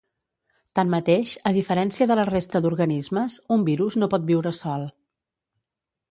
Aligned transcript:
Tanmateix, 0.77 1.33
a 1.49 1.51
diferència 1.57 2.07
de 2.11 2.17
la 2.19 2.23
resta 2.29 2.61
d'organismes, 2.63 3.35
un 3.57 3.65
virus 3.67 3.97
no 4.05 4.09
pot 4.15 4.25
viure 4.31 4.55
sol. 4.61 4.87